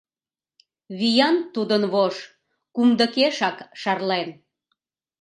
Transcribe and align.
Виян 0.99 1.37
тудын 1.53 1.83
вож— 1.93 2.15
кумдыкешак 2.75 3.57
шарлен. 3.81 4.29